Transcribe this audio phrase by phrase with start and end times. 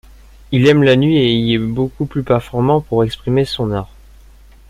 [0.51, 3.91] Il aime la nuit et y est beaucoup plus performant pour exprimer son art.